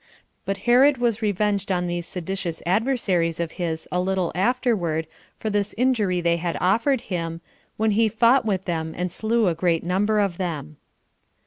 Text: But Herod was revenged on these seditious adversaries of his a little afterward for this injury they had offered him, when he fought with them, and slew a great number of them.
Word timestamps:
But 0.45 0.57
Herod 0.65 0.97
was 0.97 1.21
revenged 1.21 1.71
on 1.71 1.85
these 1.85 2.07
seditious 2.07 2.63
adversaries 2.65 3.39
of 3.39 3.51
his 3.61 3.87
a 3.91 4.01
little 4.01 4.31
afterward 4.33 5.05
for 5.37 5.51
this 5.51 5.75
injury 5.77 6.21
they 6.21 6.37
had 6.37 6.57
offered 6.59 7.01
him, 7.01 7.39
when 7.77 7.91
he 7.91 8.09
fought 8.09 8.43
with 8.43 8.65
them, 8.65 8.95
and 8.97 9.11
slew 9.11 9.45
a 9.47 9.53
great 9.53 9.83
number 9.83 10.19
of 10.19 10.39
them. 10.39 10.77